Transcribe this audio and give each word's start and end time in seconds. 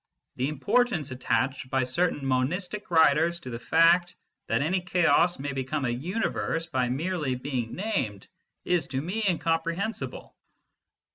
The 0.37 0.47
importance 0.49 1.11
attached 1.11 1.69
by 1.69 1.83
certain 1.83 2.25
monistic 2.25 2.89
writers 2.89 3.39
to 3.41 3.51
the 3.51 3.59
fact 3.59 4.15
that 4.47 4.63
any 4.63 4.81
chaos 4.81 5.37
may 5.37 5.53
become 5.53 5.85
a 5.85 5.91
universe 5.91 6.65
by 6.65 6.89
merely 6.89 7.35
being 7.35 7.75
named, 7.75 8.27
is 8.65 8.87
to 8.87 9.01
me 9.03 9.23
incomprehensible." 9.29 10.35